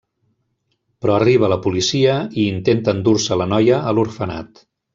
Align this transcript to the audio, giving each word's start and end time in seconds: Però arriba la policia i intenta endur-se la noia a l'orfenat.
Però 1.05 1.17
arriba 1.17 1.49
la 1.53 1.59
policia 1.65 2.15
i 2.39 2.47
intenta 2.55 2.97
endur-se 2.97 3.39
la 3.43 3.49
noia 3.55 3.81
a 3.93 3.95
l'orfenat. 3.99 4.67